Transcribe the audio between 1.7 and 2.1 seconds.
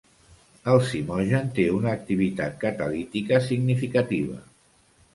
una